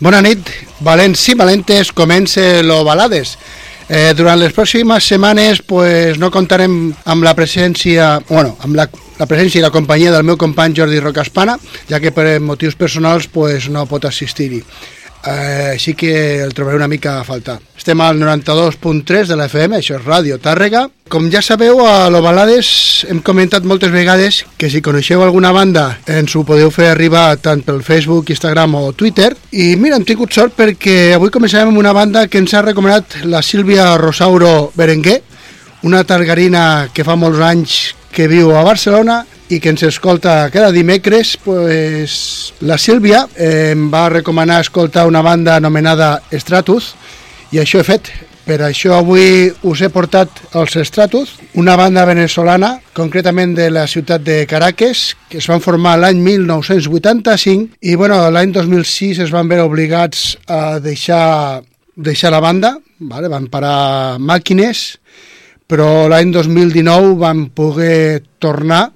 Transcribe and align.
Bona 0.00 0.22
nit, 0.24 0.48
valents 0.80 1.26
i 1.28 1.34
valentes, 1.36 1.90
comença 1.92 2.62
lo 2.64 2.78
Balades. 2.86 3.34
Eh, 3.84 4.14
durant 4.16 4.38
les 4.40 4.54
pròximes 4.56 5.04
setmanes 5.04 5.60
pues, 5.60 6.16
no 6.16 6.30
comptarem 6.32 6.76
amb 7.04 7.26
la 7.26 7.34
presència, 7.36 8.14
bueno, 8.30 8.54
amb 8.64 8.78
la, 8.78 8.86
la 9.18 9.26
presència 9.28 9.60
i 9.60 9.64
la 9.66 9.72
companyia 9.74 10.14
del 10.14 10.24
meu 10.24 10.38
company 10.40 10.78
Jordi 10.78 11.02
Rocaspana, 11.04 11.58
ja 11.90 12.00
que 12.00 12.14
per 12.16 12.38
motius 12.40 12.78
personals 12.80 13.28
pues, 13.28 13.68
no 13.68 13.84
pot 13.90 14.08
assistir-hi 14.08 14.62
eh, 15.26 15.72
així 15.74 15.94
que 15.94 16.42
el 16.42 16.54
trobaré 16.54 16.76
una 16.76 16.88
mica 16.88 17.18
a 17.20 17.24
faltar. 17.24 17.58
Estem 17.76 18.00
al 18.00 18.18
92.3 18.20 19.30
de 19.30 19.36
la 19.36 19.46
FM, 19.48 19.78
això 19.78 19.96
és 19.96 20.04
Ràdio 20.04 20.38
Tàrrega. 20.42 20.86
Com 21.10 21.30
ja 21.32 21.40
sabeu, 21.42 21.80
a 21.86 22.10
l'Ovalades 22.12 23.06
hem 23.10 23.22
comentat 23.26 23.64
moltes 23.66 23.90
vegades 23.90 24.44
que 24.60 24.70
si 24.70 24.82
coneixeu 24.84 25.24
alguna 25.24 25.50
banda 25.52 25.86
ens 26.06 26.36
ho 26.36 26.44
podeu 26.46 26.70
fer 26.70 26.90
arribar 26.90 27.34
tant 27.42 27.64
pel 27.66 27.82
Facebook, 27.82 28.30
Instagram 28.30 28.76
o 28.78 28.84
Twitter. 28.92 29.32
I 29.52 29.74
mira, 29.80 29.96
hem 29.96 30.06
tingut 30.06 30.32
sort 30.36 30.54
perquè 30.58 31.14
avui 31.16 31.32
començarem 31.34 31.72
amb 31.72 31.82
una 31.82 31.94
banda 31.96 32.26
que 32.28 32.38
ens 32.38 32.54
ha 32.54 32.62
recomanat 32.66 33.22
la 33.24 33.42
Sílvia 33.42 33.96
Rosauro 33.98 34.70
Berenguer, 34.76 35.22
una 35.82 36.04
targarina 36.04 36.90
que 36.92 37.04
fa 37.04 37.16
molts 37.16 37.40
anys 37.40 37.80
que 38.12 38.28
viu 38.28 38.54
a 38.56 38.64
Barcelona 38.66 39.24
i 39.50 39.58
que 39.58 39.72
ens 39.72 39.82
escolta 39.82 40.48
cada 40.54 40.70
dimecres, 40.70 41.36
pues, 41.42 42.52
la 42.60 42.78
Sílvia 42.78 43.24
eh, 43.34 43.72
em 43.74 43.88
va 43.90 44.08
recomanar 44.08 44.60
escoltar 44.62 45.08
una 45.10 45.22
banda 45.26 45.56
anomenada 45.58 46.20
Stratus 46.30 46.94
i 47.50 47.58
això 47.58 47.80
he 47.80 47.86
fet. 47.86 48.12
Per 48.46 48.56
això 48.66 48.96
avui 48.96 49.50
us 49.68 49.82
he 49.84 49.90
portat 49.92 50.40
els 50.58 50.74
Stratus, 50.88 51.36
una 51.60 51.76
banda 51.78 52.02
venezolana, 52.08 52.72
concretament 52.96 53.52
de 53.54 53.68
la 53.70 53.84
ciutat 53.86 54.24
de 54.26 54.40
Caracas, 54.50 55.14
que 55.30 55.38
es 55.38 55.46
van 55.50 55.62
formar 55.62 55.96
l'any 56.00 56.22
1985 56.24 57.78
i 57.82 57.94
bueno, 58.00 58.18
l'any 58.30 58.54
2006 58.56 59.20
es 59.26 59.34
van 59.34 59.50
veure 59.50 59.68
obligats 59.68 60.38
a 60.50 60.80
deixar, 60.82 61.62
deixar 61.94 62.32
la 62.34 62.42
banda, 62.42 62.74
vale? 62.98 63.30
van 63.30 63.46
parar 63.52 64.18
màquines, 64.18 64.98
però 65.70 66.08
l'any 66.10 66.32
2019 66.34 67.14
van 67.20 67.46
poder 67.54 68.24
tornar 68.42 68.88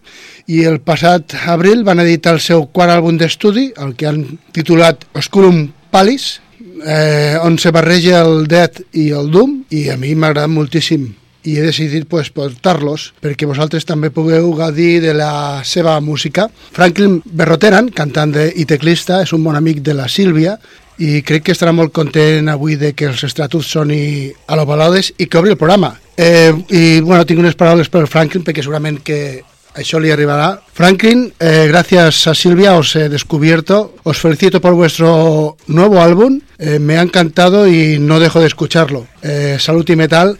i 0.50 0.64
el 0.68 0.80
passat 0.84 1.36
abril 1.48 1.84
van 1.86 2.02
editar 2.02 2.34
el 2.34 2.42
seu 2.42 2.66
quart 2.66 2.98
àlbum 2.98 3.16
d'estudi, 3.20 3.70
el 3.80 3.94
que 3.96 4.10
han 4.10 4.24
titulat 4.52 5.06
Oscurum 5.16 5.68
Palis, 5.94 6.40
eh, 6.84 7.38
on 7.40 7.56
se 7.58 7.70
barreja 7.72 8.20
el 8.26 8.48
Death 8.50 8.82
i 8.92 9.10
el 9.14 9.30
Doom, 9.30 9.62
i 9.70 9.88
a 9.88 9.96
mi 9.96 10.14
m'ha 10.14 10.34
agradat 10.34 10.52
moltíssim 10.52 11.12
i 11.44 11.58
he 11.58 11.62
decidit 11.64 12.06
pues, 12.08 12.30
portar-los 12.32 13.10
perquè 13.22 13.46
vosaltres 13.46 13.84
també 13.84 14.08
pugueu 14.10 14.48
gaudir 14.56 15.02
de 15.04 15.12
la 15.16 15.60
seva 15.64 15.98
música. 16.00 16.48
Franklin 16.72 17.20
Berroteran, 17.24 17.90
cantant 17.92 18.32
de, 18.32 18.48
i 18.56 18.64
teclista, 18.64 19.20
és 19.22 19.34
un 19.36 19.44
bon 19.44 19.56
amic 19.56 19.82
de 19.84 19.96
la 19.96 20.08
Sílvia 20.08 20.56
i 21.04 21.20
crec 21.26 21.48
que 21.48 21.54
estarà 21.54 21.74
molt 21.74 21.92
content 21.92 22.48
avui 22.48 22.78
de 22.80 22.94
que 22.96 23.10
els 23.10 23.26
Stratus 23.28 23.68
soni 23.76 24.32
a 24.46 24.56
l'Ovalades 24.56 25.12
i 25.18 25.28
que 25.28 25.40
obri 25.40 25.52
el 25.52 25.60
programa. 25.60 25.92
Eh, 26.16 26.52
I 26.70 27.00
bueno, 27.00 27.24
tinc 27.26 27.40
unes 27.42 27.56
paraules 27.58 27.90
per 27.90 28.06
Franklin 28.06 28.44
perquè 28.46 28.62
segurament 28.62 29.00
que 29.02 29.42
això 29.74 29.98
li 29.98 30.12
arribará. 30.14 30.60
Franklin, 30.72 31.32
eh, 31.40 31.66
gracias 31.68 32.26
a 32.26 32.34
Silvia 32.34 32.76
os 32.76 32.94
he 32.96 33.08
descubierto. 33.08 33.94
Os 34.04 34.18
felicito 34.18 34.60
por 34.60 34.74
vuestro 34.74 35.56
nuevo 35.66 36.00
álbum. 36.00 36.40
Eh, 36.58 36.78
me 36.78 36.98
ha 36.98 37.02
encantado 37.02 37.66
y 37.66 37.98
no 37.98 38.20
dejo 38.20 38.40
de 38.40 38.46
escucharlo. 38.46 39.06
Eh, 39.22 39.58
Salut 39.58 39.90
i 39.90 39.96
Metal. 39.96 40.38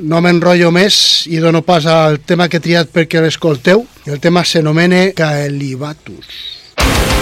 No 0.00 0.20
m'enrotllo 0.22 0.70
més 0.70 1.26
i 1.26 1.40
dono 1.42 1.64
pas 1.66 1.84
al 1.90 2.20
tema 2.22 2.46
que 2.48 2.60
he 2.60 2.64
triat 2.64 2.92
perquè 2.94 3.20
l'escolteu. 3.20 3.82
El 4.06 4.20
tema 4.22 4.44
s'anomena 4.46 5.10
Caelibatus. 5.18 6.30
Burning 6.78 7.19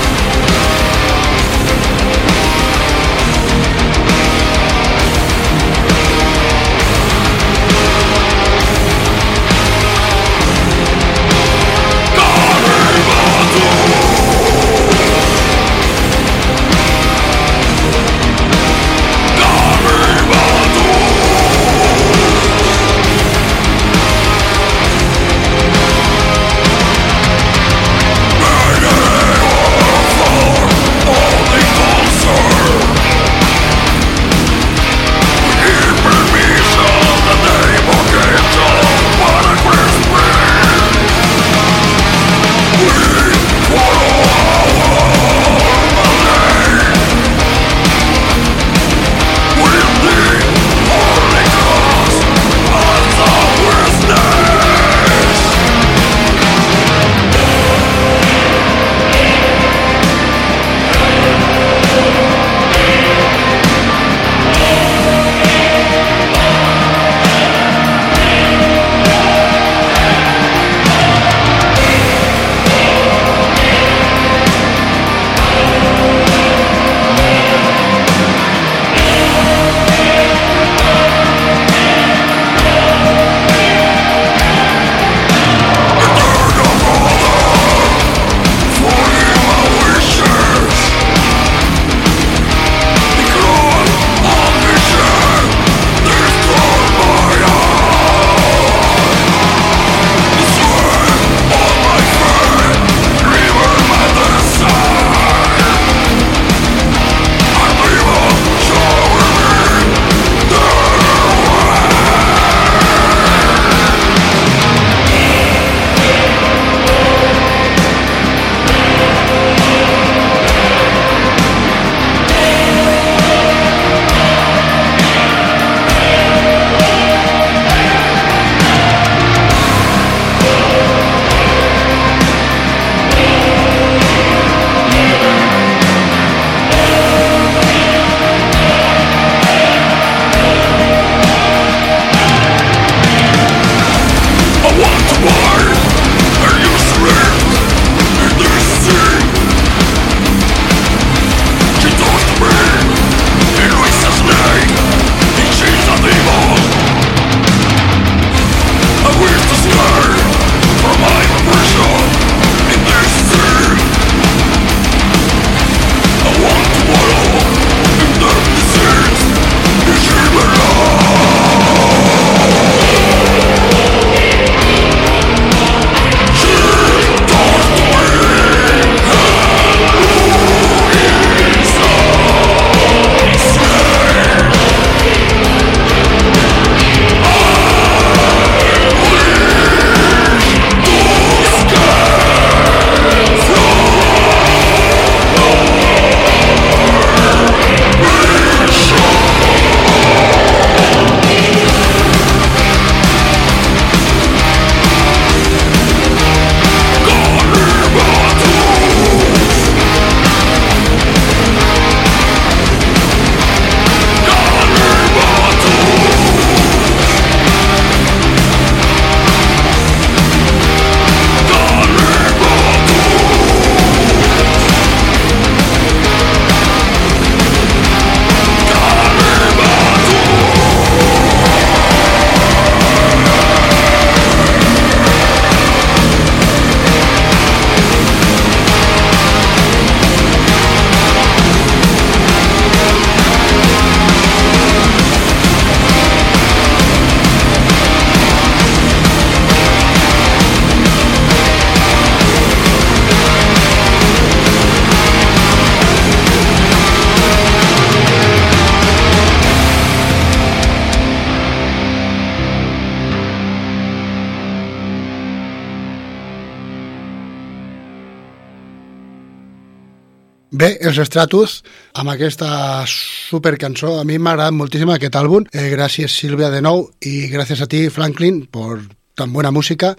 els 270.98 271.08
Stratus, 271.10 271.62
amb 272.00 272.10
aquesta 272.12 272.48
supercançó, 272.88 273.98
a 274.00 274.04
mi 274.08 274.18
m'ha 274.18 274.32
agradat 274.34 274.56
moltíssim 274.56 274.90
aquest 274.94 275.16
àlbum. 275.18 275.46
Eh, 275.52 275.68
gràcies, 275.70 276.12
Sílvia, 276.12 276.50
de 276.50 276.62
nou, 276.64 276.88
i 277.06 277.28
gràcies 277.32 277.62
a 277.62 277.68
ti, 277.70 277.88
Franklin, 277.92 278.44
per 278.50 278.80
tan 279.18 279.32
buena 279.32 279.50
música 279.50 279.94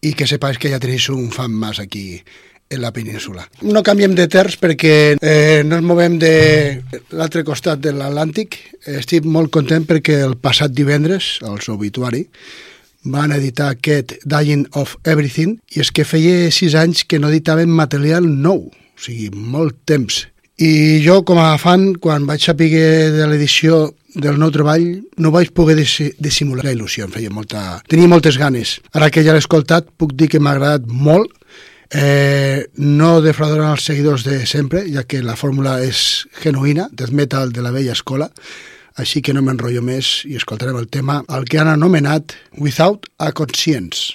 i 0.00 0.14
que 0.16 0.26
sepáis 0.26 0.58
que 0.58 0.72
ja 0.72 0.80
tenéis 0.80 1.08
un 1.12 1.30
fan 1.30 1.52
més 1.52 1.80
aquí 1.80 2.22
en 2.72 2.80
la 2.80 2.92
península. 2.92 3.46
No 3.68 3.84
canviem 3.84 4.16
de 4.16 4.26
terç 4.32 4.58
perquè 4.60 4.94
eh, 5.20 5.62
no 5.64 5.78
ens 5.78 5.86
movem 5.86 6.18
de 6.18 6.34
l'altre 7.12 7.44
costat 7.44 7.80
de 7.84 7.92
l'Atlàntic. 7.92 8.56
Estic 8.98 9.28
molt 9.28 9.52
content 9.52 9.84
perquè 9.88 10.22
el 10.24 10.38
passat 10.40 10.72
divendres, 10.72 11.36
el 11.44 11.60
obituari, 11.72 12.26
van 13.04 13.32
editar 13.36 13.72
aquest 13.74 14.16
Dying 14.24 14.68
of 14.78 14.96
Everything 15.04 15.58
i 15.74 15.82
és 15.84 15.90
que 15.92 16.08
feia 16.08 16.50
sis 16.54 16.76
anys 16.78 17.04
que 17.04 17.20
no 17.20 17.28
editaven 17.28 17.68
material 17.68 18.24
nou 18.24 18.70
o 18.92 19.00
sigui, 19.02 19.30
molt 19.34 19.82
temps. 19.88 20.28
I 20.62 21.00
jo, 21.02 21.22
com 21.26 21.40
a 21.42 21.56
fan, 21.58 21.96
quan 21.98 22.26
vaig 22.28 22.44
saber 22.44 22.68
de 23.10 23.24
l'edició 23.26 23.88
del 24.14 24.36
nou 24.38 24.52
treball, 24.54 24.84
no 25.18 25.32
vaig 25.34 25.50
poder 25.56 25.74
dissimular 25.74 26.66
la 26.68 26.74
il·lusió, 26.76 27.08
em 27.08 27.14
feia 27.14 27.32
molta... 27.34 27.80
Tenia 27.90 28.10
moltes 28.10 28.38
ganes. 28.38 28.76
Ara 28.94 29.08
que 29.10 29.24
ja 29.26 29.34
l'he 29.34 29.42
escoltat, 29.42 29.88
puc 29.98 30.12
dir 30.14 30.28
que 30.30 30.38
m'ha 30.38 30.52
agradat 30.54 30.86
molt, 30.86 31.32
eh, 31.90 32.68
no 32.78 33.16
defraudaran 33.24 33.74
els 33.74 33.88
seguidors 33.90 34.22
de 34.28 34.44
sempre, 34.46 34.84
ja 34.92 35.02
que 35.02 35.24
la 35.24 35.34
fórmula 35.40 35.80
és 35.82 36.28
genuïna, 36.44 36.86
death 36.92 37.16
metal 37.16 37.50
de 37.50 37.64
la 37.64 37.74
vella 37.74 37.96
escola, 37.98 38.30
així 38.94 39.24
que 39.24 39.34
no 39.34 39.42
m'enrotllo 39.42 39.82
més 39.82 40.20
i 40.28 40.38
escoltarem 40.38 40.78
el 40.78 40.90
tema, 40.92 41.24
el 41.32 41.48
que 41.48 41.58
han 41.58 41.72
anomenat 41.74 42.36
Without 42.60 43.10
a 43.18 43.32
Conscience. 43.32 44.14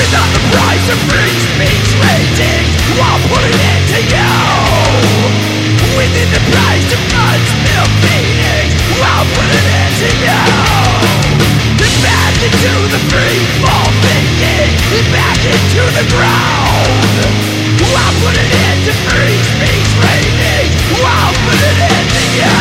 Without 0.00 0.32
the 0.32 0.40
price 0.56 0.86
of 0.88 0.96
free 1.12 1.36
speech 1.44 1.92
I'll 3.04 3.20
put 3.28 3.44
it 3.44 3.52
into 3.52 4.00
you? 4.08 4.32
The 6.00 6.40
price 6.56 6.88
of 6.96 7.00
guns, 7.12 7.48
I'll 8.96 9.28
put 9.28 9.44
it 9.44 9.66
into 9.76 10.08
you? 10.24 10.40
Back 12.00 12.32
into 12.40 12.72
the 12.88 13.00
Back 15.12 15.40
into 15.44 15.84
the 15.92 16.04
ground. 16.16 16.96
I'll 17.92 18.16
put 18.24 18.32
it 18.40 18.48
into 18.56 18.96
free 19.04 19.36
speech 19.52 19.90
ratings 20.00 20.80
I'll 20.96 21.36
put 21.44 21.60
it 21.60 21.76
into 21.76 22.24
you? 22.40 22.56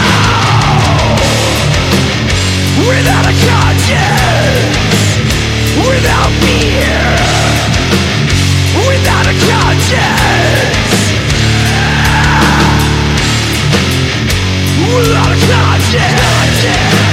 Without 2.84 3.24
a 3.24 3.36
conscience. 3.48 4.29
Without 5.88 6.32
fear. 6.44 7.00
Without 8.88 9.26
a 9.26 9.36
conscience. 9.48 11.00
Without 14.94 15.32
a 15.32 15.40
conscience. 15.48 17.09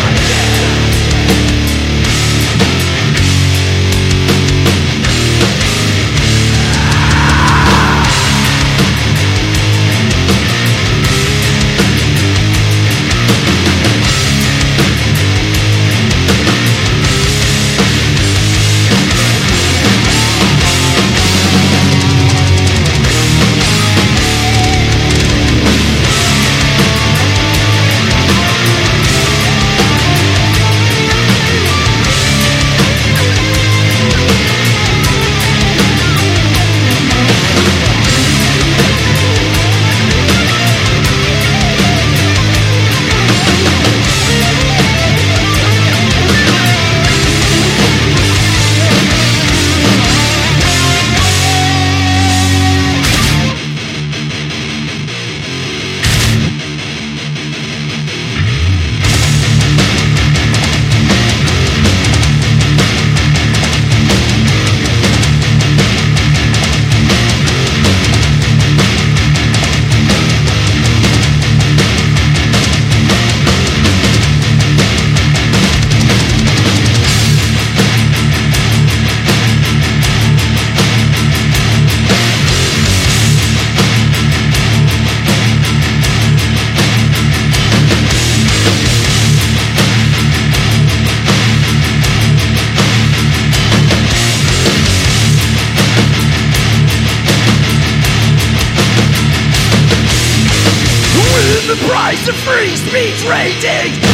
rating. 103.28 104.05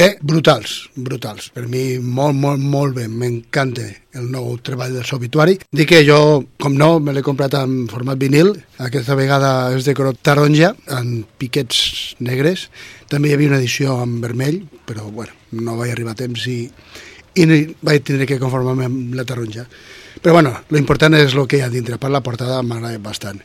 Bé, 0.00 0.14
brutals, 0.24 0.88
brutals. 0.96 1.50
Per 1.52 1.66
mi 1.68 1.98
molt, 2.00 2.32
molt, 2.32 2.62
molt 2.64 2.94
bé. 2.96 3.02
M'encanta 3.04 3.82
el 4.16 4.30
nou 4.32 4.54
treball 4.64 4.94
del 4.96 5.10
obituari. 5.12 5.58
Dic 5.76 5.90
que 5.90 5.98
jo, 6.06 6.16
com 6.56 6.72
no, 6.72 6.94
me 7.04 7.12
l'he 7.12 7.20
comprat 7.26 7.58
en 7.58 7.82
format 7.90 8.16
vinil. 8.16 8.54
Aquesta 8.80 9.12
vegada 9.18 9.50
és 9.76 9.84
de 9.84 9.92
color 9.98 10.16
taronja, 10.16 10.70
en 10.96 11.10
piquets 11.36 11.82
negres. 12.24 12.70
També 13.12 13.28
hi 13.28 13.36
havia 13.36 13.50
una 13.52 13.58
edició 13.60 13.98
en 14.00 14.14
vermell, 14.22 14.62
però 14.88 15.04
bueno, 15.12 15.36
no 15.60 15.76
vaig 15.76 15.92
arribar 15.92 16.16
a 16.16 16.20
temps 16.22 16.46
i, 16.48 16.62
i 17.36 17.60
vaig 17.84 18.00
tindre 18.00 18.30
que 18.30 18.40
conformar-me 18.40 18.88
amb 18.88 19.18
la 19.20 19.28
taronja. 19.28 19.66
Però 20.22 20.38
bueno, 20.38 20.54
lo 20.70 20.80
important 20.80 21.18
és 21.20 21.36
el 21.36 21.44
que 21.44 21.60
hi 21.60 21.66
ha 21.66 21.68
dintre. 21.68 22.00
Per 22.00 22.08
la 22.08 22.24
portada 22.24 22.62
m'agrada 22.64 23.04
bastant. 23.04 23.44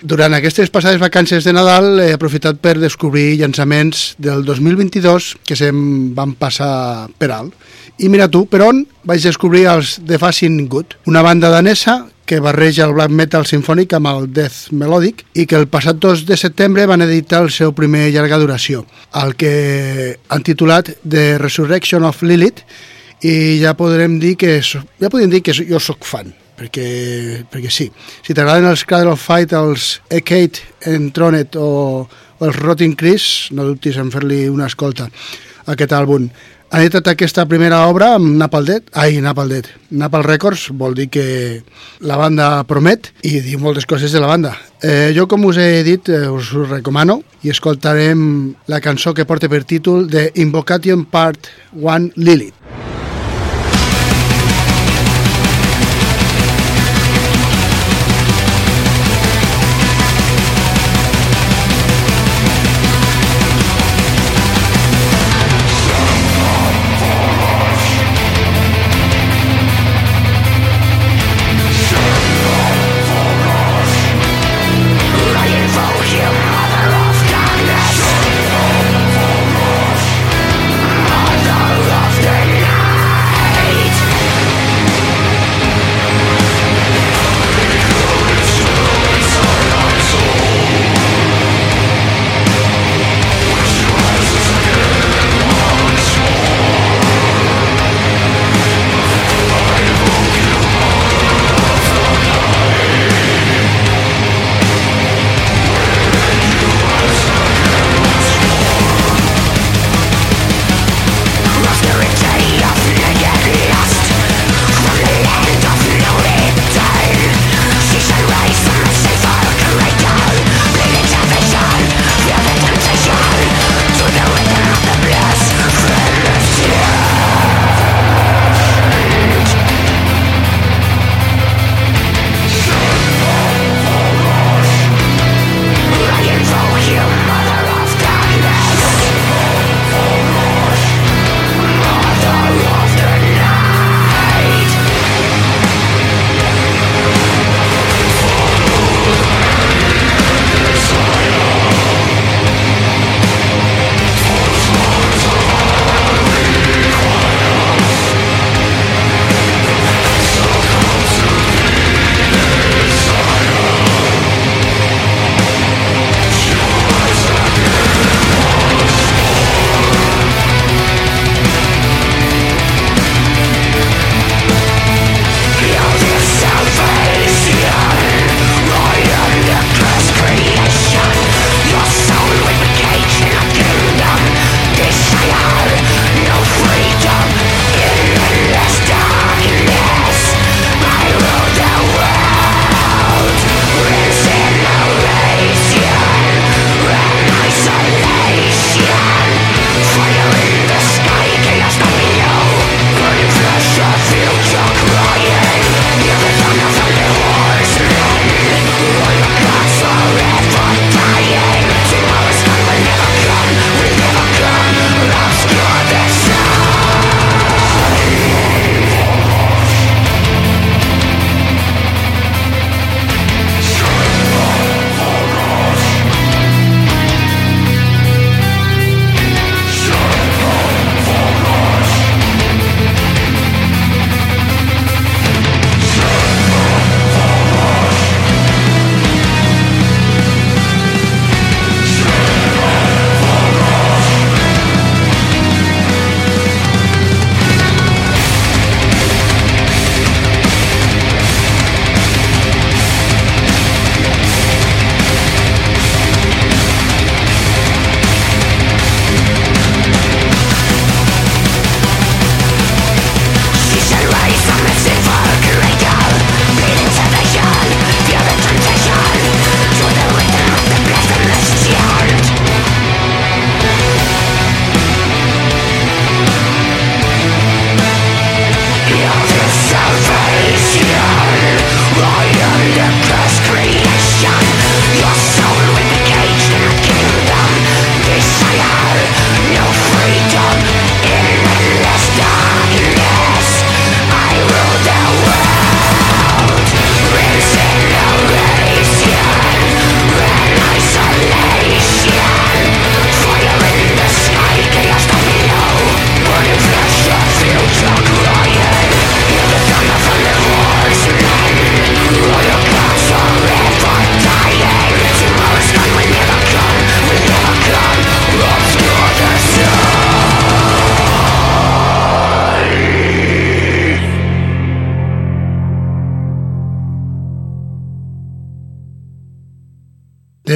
Durant 0.00 0.32
aquestes 0.32 0.70
passades 0.72 1.00
vacances 1.00 1.44
de 1.44 1.52
Nadal 1.52 1.98
he 2.00 2.12
aprofitat 2.16 2.56
per 2.64 2.78
descobrir 2.80 3.34
llançaments 3.36 4.14
del 4.16 4.46
2022 4.48 5.34
que 5.44 5.58
se'm 5.58 6.14
van 6.16 6.32
passar 6.40 7.10
per 7.20 7.28
alt. 7.36 7.52
I 8.00 8.08
mira 8.08 8.30
tu, 8.32 8.46
per 8.48 8.62
on 8.64 8.80
vaig 9.04 9.20
descobrir 9.28 9.66
els 9.68 9.98
The 10.00 10.16
Fascin 10.16 10.56
Good, 10.72 10.96
una 11.12 11.20
banda 11.20 11.52
danesa 11.52 12.06
que 12.24 12.40
barreja 12.40 12.86
el 12.86 12.94
black 12.96 13.12
metal 13.12 13.44
sinfònic 13.44 13.92
amb 13.98 14.08
el 14.08 14.28
death 14.32 14.70
melòdic 14.72 15.26
i 15.34 15.44
que 15.44 15.58
el 15.60 15.68
passat 15.68 16.00
2 16.00 16.24
de 16.24 16.38
setembre 16.40 16.88
van 16.88 17.04
editar 17.04 17.42
el 17.44 17.52
seu 17.52 17.74
primer 17.76 18.08
llarga 18.14 18.40
duració, 18.40 18.86
el 19.20 19.34
que 19.36 20.16
han 20.30 20.46
titulat 20.46 20.94
The 21.04 21.36
Resurrection 21.42 22.08
of 22.08 22.22
Lilith 22.22 22.64
i 23.20 23.60
ja 23.60 23.76
podrem 23.76 24.16
dir 24.22 24.38
que 24.40 24.62
ja 24.64 25.10
podem 25.10 25.28
dir 25.28 25.42
que 25.44 25.52
jo 25.52 25.82
sóc 25.82 26.08
fan 26.08 26.32
perquè, 26.60 27.44
perquè 27.50 27.72
sí. 27.72 27.88
Si 28.20 28.36
t'agraden 28.36 28.68
els 28.70 28.84
Cradle 28.84 29.14
of 29.14 29.24
Fight, 29.24 29.56
els 29.56 29.96
Ekate, 30.12 30.66
Entronet 30.92 31.56
o, 31.56 32.04
o 32.04 32.46
els 32.46 32.60
Rotting 32.60 32.96
Chris, 33.00 33.48
no 33.56 33.68
dubtis 33.68 33.98
en 34.00 34.12
fer-li 34.12 34.46
una 34.52 34.68
escolta 34.68 35.08
a 35.08 35.74
aquest 35.74 35.96
àlbum. 35.96 36.28
Han 36.70 36.84
editat 36.84 37.08
aquesta 37.10 37.48
primera 37.50 37.80
obra 37.90 38.12
amb 38.14 38.36
Napal 38.38 38.68
Dead, 38.68 38.92
ai, 38.94 39.16
Napal 39.24 39.48
Dead, 39.50 39.66
Napal 39.98 40.22
Records, 40.22 40.68
vol 40.78 40.94
dir 40.94 41.08
que 41.10 41.24
la 42.06 42.18
banda 42.20 42.62
promet 42.68 43.08
i 43.26 43.40
diu 43.42 43.58
moltes 43.58 43.88
coses 43.90 44.14
de 44.14 44.22
la 44.22 44.30
banda. 44.30 44.54
Eh, 44.78 45.10
jo, 45.16 45.26
com 45.26 45.48
us 45.48 45.58
he 45.58 45.82
dit, 45.82 46.12
eh, 46.14 46.28
us 46.30 46.52
ho 46.54 46.68
recomano 46.68 47.18
i 47.42 47.50
escoltarem 47.50 48.22
la 48.70 48.78
cançó 48.80 49.10
que 49.16 49.26
porta 49.26 49.50
per 49.50 49.64
títol 49.64 50.06
de 50.06 50.28
Invocation 50.38 51.08
Part 51.10 51.50
1 51.74 52.12
Lilith. 52.14 52.59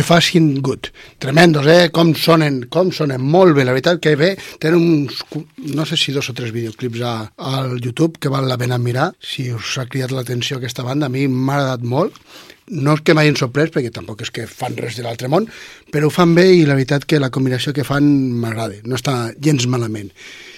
Fashion 0.04 0.60
Good. 0.60 0.92
Tremendos, 1.18 1.66
eh? 1.66 1.88
Com 1.90 2.12
sonen, 2.14 2.66
com 2.70 2.92
sonen 2.92 3.24
molt 3.24 3.56
bé. 3.56 3.64
La 3.64 3.74
veritat 3.74 4.02
que 4.04 4.14
bé, 4.20 4.34
tenen 4.62 4.78
uns, 4.78 5.24
no 5.74 5.86
sé 5.88 5.98
si 5.98 6.12
dos 6.14 6.28
o 6.30 6.36
tres 6.36 6.52
videoclips 6.54 7.02
a, 7.02 7.14
al 7.36 7.78
YouTube 7.80 8.20
que 8.20 8.32
val 8.32 8.46
la 8.48 8.60
pena 8.60 8.78
mirar. 8.78 9.14
Si 9.18 9.48
us 9.50 9.78
ha 9.80 9.88
cridat 9.88 10.12
l'atenció 10.12 10.60
aquesta 10.60 10.84
banda, 10.86 11.08
a 11.08 11.14
mi 11.14 11.26
m'ha 11.26 11.56
agradat 11.56 11.88
molt. 11.88 12.20
No 12.64 12.94
és 12.96 13.02
que 13.04 13.12
m'hagin 13.16 13.36
sorprès, 13.36 13.72
perquè 13.72 13.90
tampoc 13.92 14.22
és 14.24 14.30
que 14.32 14.46
fan 14.48 14.76
res 14.78 14.96
de 14.96 15.02
l'altre 15.04 15.28
món, 15.28 15.44
però 15.92 16.08
ho 16.08 16.12
fan 16.12 16.32
bé 16.36 16.46
i 16.54 16.62
la 16.64 16.76
veritat 16.78 17.04
que 17.04 17.20
la 17.20 17.28
combinació 17.32 17.74
que 17.76 17.84
fan 17.84 18.06
m'agrada, 18.40 18.78
no 18.88 18.96
està 18.96 19.34
gens 19.36 19.66
malament. 19.68 20.08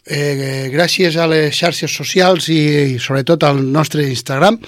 Eh, 0.07 0.71
gràcies 0.71 1.17
a 1.19 1.27
les 1.27 1.51
xarxes 1.59 1.91
socials 1.91 2.47
i, 2.55 2.61
i 2.95 3.01
sobretot 3.03 3.43
al 3.43 3.59
nostre 3.75 4.07
Instagram, 4.07 4.61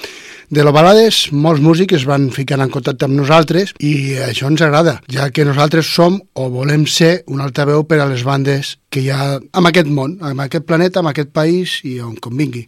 de 0.48 0.64
l'Ovalades, 0.64 1.26
molts 1.36 1.60
músics 1.60 1.98
es 1.98 2.04
van 2.08 2.30
ficant 2.32 2.62
en 2.64 2.70
contacte 2.72 3.04
amb 3.04 3.18
nosaltres 3.18 3.74
i 3.84 4.16
això 4.24 4.48
ens 4.48 4.62
agrada, 4.64 4.94
ja 5.12 5.28
que 5.28 5.44
nosaltres 5.44 5.90
som 5.92 6.16
o 6.40 6.46
volem 6.48 6.86
ser 6.88 7.22
un 7.28 7.42
altaveu 7.44 7.84
per 7.84 7.98
a 8.00 8.06
les 8.08 8.24
bandes 8.24 8.78
que 8.88 9.02
hi 9.04 9.10
ha 9.12 9.36
en 9.36 9.68
aquest 9.68 9.90
món, 9.92 10.16
en 10.24 10.40
aquest 10.40 10.64
planeta, 10.64 11.02
en 11.04 11.10
aquest 11.10 11.34
país 11.36 11.78
i 11.84 11.98
on 12.00 12.16
convingui. 12.16 12.64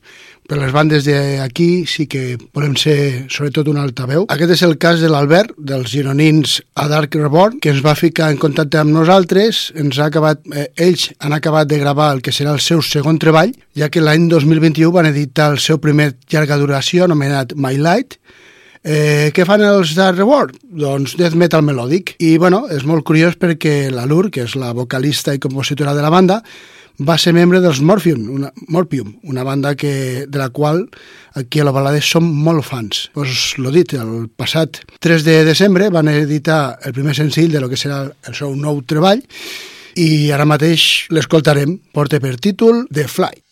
Per 0.50 0.56
les 0.58 0.72
bandes 0.74 1.04
d'aquí 1.06 1.84
sí 1.86 2.08
que 2.10 2.34
volem 2.50 2.72
ser 2.74 3.28
sobretot 3.30 3.68
un 3.70 3.76
altaveu. 3.78 4.24
Aquest 4.34 4.56
és 4.56 4.64
el 4.66 4.74
cas 4.82 4.98
de 4.98 5.06
l'Albert, 5.06 5.52
dels 5.54 5.92
gironins 5.92 6.56
a 6.74 6.88
Dark 6.90 7.14
Reborn, 7.14 7.60
que 7.62 7.70
ens 7.70 7.84
va 7.84 7.94
ficar 7.94 8.32
en 8.34 8.40
contacte 8.42 8.80
amb 8.80 8.90
nosaltres. 8.90 9.68
Ens 9.78 10.00
ha 10.00 10.08
acabat, 10.10 10.42
eh, 10.50 10.66
ells 10.74 11.12
han 11.20 11.36
acabat 11.38 11.70
de 11.70 11.78
gravar 11.78 12.10
el 12.16 12.20
que 12.26 12.34
serà 12.34 12.50
el 12.50 12.58
seu 12.58 12.82
segon 12.82 13.22
treball, 13.22 13.54
ja 13.78 13.92
que 13.94 14.02
l'any 14.02 14.26
2021 14.26 14.90
van 14.90 15.06
editar 15.06 15.52
el 15.52 15.62
seu 15.62 15.78
primer 15.78 16.16
llarga 16.26 16.58
duració 16.58 17.06
anomenat 17.06 17.54
My 17.54 17.78
Light, 17.78 18.18
Eh, 18.82 19.28
què 19.36 19.44
fan 19.44 19.60
els 19.60 19.90
Dark 19.92 20.16
Reward? 20.16 20.54
Doncs 20.64 21.12
death 21.18 21.36
metal 21.36 21.60
melòdic. 21.60 22.14
I, 22.16 22.38
bueno, 22.40 22.62
és 22.72 22.86
molt 22.88 23.04
curiós 23.04 23.36
perquè 23.36 23.90
la 23.92 24.06
Lur, 24.08 24.30
que 24.32 24.46
és 24.46 24.54
la 24.56 24.72
vocalista 24.72 25.34
i 25.36 25.38
compositora 25.42 25.92
de 25.92 26.00
la 26.00 26.08
banda, 26.08 26.38
va 26.98 27.16
ser 27.18 27.32
membre 27.36 27.60
dels 27.62 27.80
Morphium, 27.80 28.28
una, 28.36 28.52
Morphium, 28.68 29.14
una 29.24 29.44
banda 29.44 29.74
que, 29.74 30.26
de 30.28 30.38
la 30.38 30.50
qual 30.50 30.88
aquí 31.34 31.60
a 31.60 31.64
la 31.64 31.74
balada 31.74 32.00
som 32.02 32.24
molt 32.24 32.64
fans. 32.66 33.08
Pues 33.14 33.54
l'ho 33.58 33.72
dit, 33.74 33.94
el 33.94 34.28
passat 34.36 34.82
3 35.00 35.24
de 35.24 35.36
desembre 35.48 35.90
van 35.90 36.08
editar 36.12 36.78
el 36.84 36.96
primer 36.96 37.14
senzill 37.16 37.52
de 37.52 37.60
lo 37.60 37.68
que 37.68 37.80
serà 37.80 38.04
el 38.10 38.34
seu 38.36 38.56
nou 38.56 38.82
treball 38.82 39.22
i 39.96 40.30
ara 40.30 40.46
mateix 40.46 41.06
l'escoltarem, 41.10 41.78
porta 41.94 42.20
per 42.20 42.36
títol 42.38 42.86
The 42.92 43.08
Fly. 43.08 43.46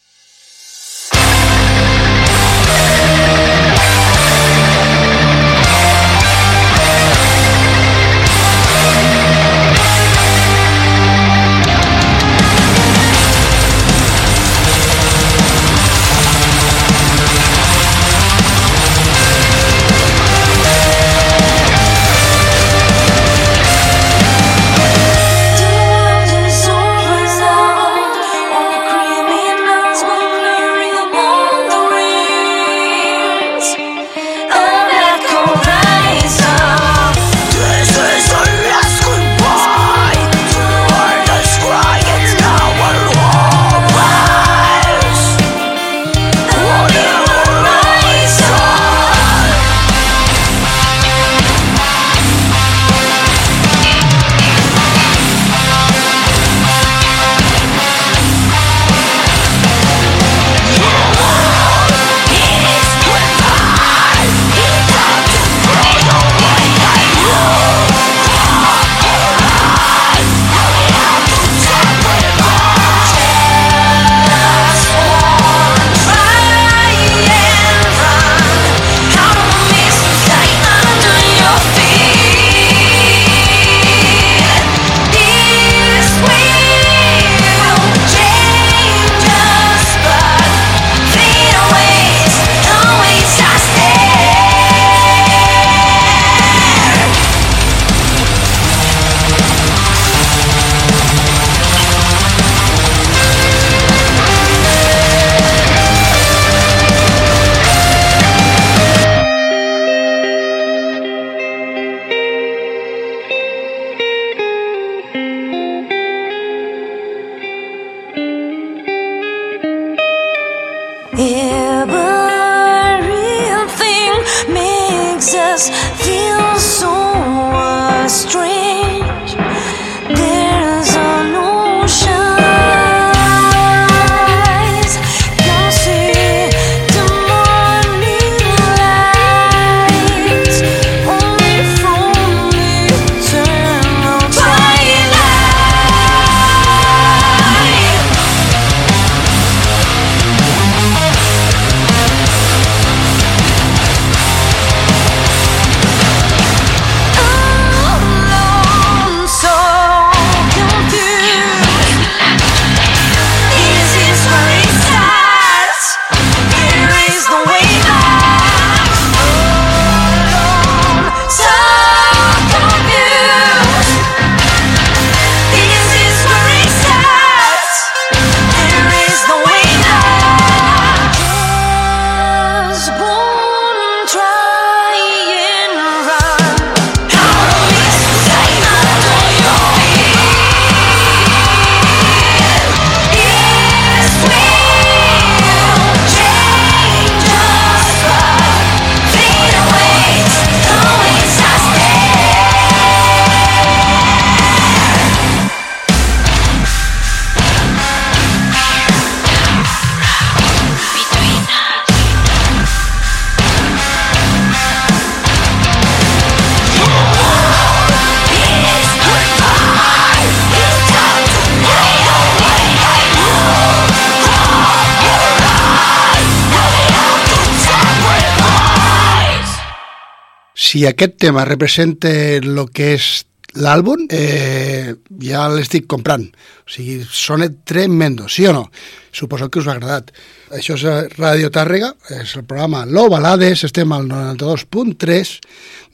Si 230.69 230.85
aquest 230.85 231.17
tema 231.17 231.47
representa 231.49 232.11
el 232.13 232.59
que 232.77 232.93
és 232.99 233.25
l'àlbum, 233.57 234.05
eh, 234.13 234.95
ja 235.25 235.47
l'estic 235.49 235.87
comprant. 235.89 236.27
O 236.67 236.69
sigui, 236.69 236.99
sona 237.09 237.49
tremendo, 237.65 238.29
sí 238.29 238.45
o 238.47 238.53
no? 238.53 238.67
Suposo 239.11 239.49
que 239.49 239.63
us 239.63 239.69
ha 239.69 239.79
agradat. 239.79 240.13
Això 240.53 240.77
és 240.77 241.17
Radio 241.17 241.49
Tàrrega, 241.51 241.95
és 242.13 242.35
el 242.37 242.45
programa 242.45 242.85
Lo 242.85 243.09
Balades, 243.09 243.65
estem 243.65 243.93
al 243.93 244.05
92.3 244.09 245.39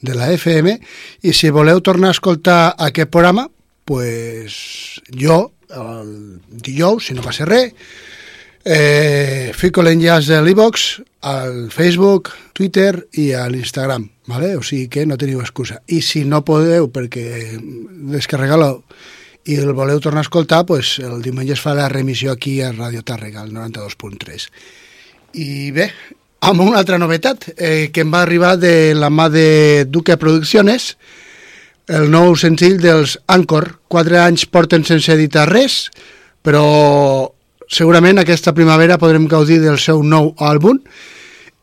de 0.01 0.15
la 0.15 0.31
FM, 0.33 0.75
i 1.23 1.33
si 1.33 1.49
voleu 1.49 1.79
tornar 1.79 2.11
a 2.11 2.17
escoltar 2.17 2.75
aquest 2.77 3.09
programa, 3.09 3.47
pues 3.85 4.99
jo, 5.07 5.53
el 5.71 6.41
dijous, 6.49 7.07
si 7.07 7.15
no 7.15 7.23
passa 7.23 7.47
res, 7.47 7.71
eh, 8.65 9.53
fico 9.55 9.81
l'enllaç 9.81 10.27
de 10.27 10.41
l'e-box 10.41 10.89
al 11.21 11.71
Facebook, 11.71 12.33
Twitter 12.53 13.07
i 13.21 13.31
a 13.31 13.47
l'Instagram, 13.49 14.09
¿vale? 14.25 14.55
o 14.55 14.63
sigui 14.63 14.87
que 14.87 15.05
no 15.05 15.17
teniu 15.17 15.41
excusa. 15.41 15.81
I 15.87 16.01
si 16.01 16.25
no 16.25 16.43
podeu 16.45 16.89
perquè 16.93 17.57
descarregar-lo 18.11 18.83
i 19.45 19.59
el 19.61 19.73
voleu 19.77 20.01
tornar 20.01 20.23
a 20.23 20.27
escoltar, 20.27 20.65
pues, 20.65 20.97
el 20.99 21.21
diumenge 21.21 21.53
es 21.53 21.61
fa 21.61 21.75
la 21.77 21.89
remissió 21.89 22.31
aquí 22.31 22.61
a 22.61 22.71
Radio 22.71 23.03
Tàrrega, 23.05 23.43
al 23.45 23.53
92.3. 23.53 24.47
I 25.37 25.69
bé, 25.75 25.91
amb 26.41 26.63
una 26.65 26.79
altra 26.81 26.97
novetat 26.97 27.51
eh, 27.53 27.91
que 27.93 28.01
em 28.01 28.13
va 28.13 28.23
arribar 28.25 28.55
de 28.57 28.95
la 28.97 29.11
mà 29.13 29.29
de 29.29 29.85
Duque 29.85 30.17
Producciones, 30.17 30.95
el 31.85 32.09
nou 32.09 32.33
senzill 32.33 32.79
dels 32.81 33.19
Anchor. 33.29 33.75
Quatre 33.87 34.17
anys 34.23 34.47
porten 34.49 34.85
sense 34.87 35.13
editar 35.13 35.45
res, 35.51 35.91
però 36.41 37.29
segurament 37.69 38.17
aquesta 38.21 38.53
primavera 38.57 38.97
podrem 38.97 39.27
gaudir 39.29 39.59
del 39.61 39.77
seu 39.81 40.01
nou 40.01 40.33
àlbum 40.41 40.81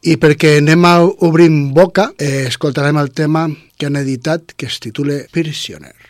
i 0.03 0.17
perquè 0.19 0.57
anem 0.59 0.87
a 0.89 0.97
obrir 1.03 1.51
boca 1.75 2.11
eh, 2.19 2.49
escoltarem 2.49 2.99
el 2.99 3.13
tema 3.15 3.47
que 3.79 3.87
han 3.87 4.01
editat 4.01 4.57
que 4.57 4.67
es 4.67 4.81
titula 4.83 5.21
Prisoner. 5.31 6.02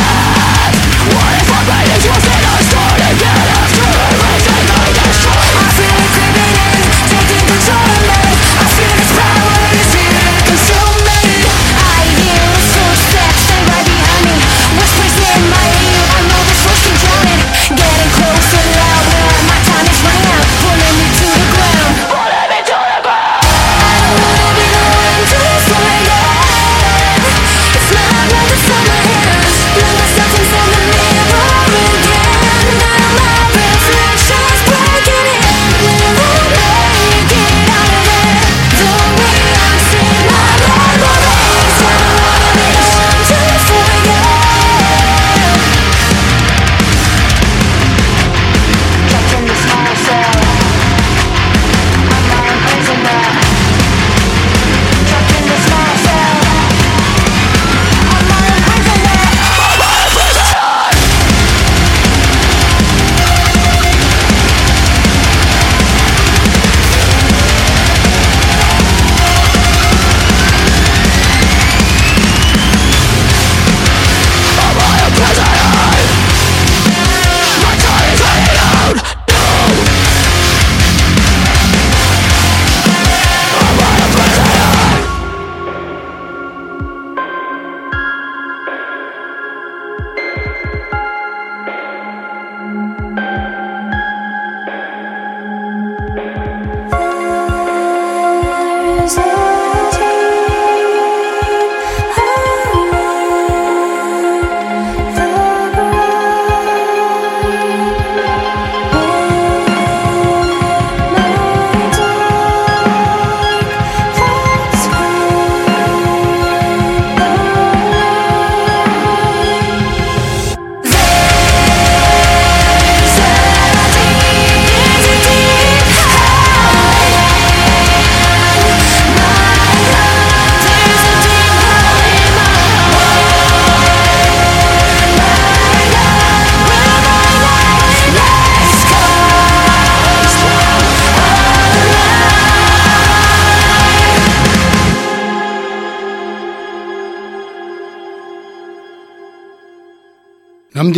What 0.00 1.32
if 1.40 1.50
I 1.50 1.60
made 1.68 1.90
it 1.96 2.29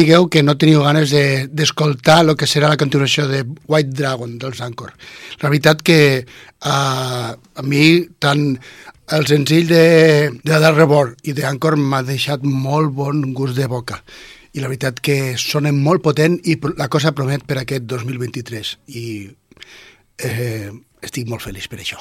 digueu 0.02 0.28
que 0.32 0.42
no 0.42 0.58
teniu 0.58 0.82
ganes 0.82 1.12
d'escoltar 1.54 2.20
de, 2.22 2.32
el 2.32 2.38
que 2.38 2.48
serà 2.50 2.70
la 2.72 2.80
continuació 2.80 3.28
de 3.30 3.44
White 3.70 3.94
Dragon 3.98 4.34
dels 4.42 4.60
Anchor. 4.64 4.92
La 5.42 5.50
veritat 5.52 5.82
que 5.86 6.00
uh, 6.22 7.30
a 7.32 7.64
mi 7.66 7.84
tant 8.22 8.58
el 9.12 9.26
senzill 9.28 9.68
de, 9.68 9.86
de 10.42 10.60
Dark 10.62 10.78
Reborn 10.78 11.16
i 11.28 11.34
d'Anchor 11.36 11.76
m'ha 11.78 12.02
deixat 12.06 12.44
molt 12.46 12.94
bon 12.96 13.28
gust 13.36 13.58
de 13.58 13.68
boca 13.70 14.00
i 14.52 14.60
la 14.60 14.68
veritat 14.68 15.00
que 15.04 15.34
sonen 15.40 15.78
molt 15.80 16.02
potent 16.04 16.38
i 16.48 16.58
la 16.76 16.88
cosa 16.92 17.14
promet 17.16 17.44
per 17.48 17.60
aquest 17.62 17.86
2023 17.88 18.72
i 18.98 19.04
eh, 20.18 20.70
estic 21.02 21.28
molt 21.28 21.44
feliç 21.44 21.68
per 21.72 21.80
això. 21.80 22.00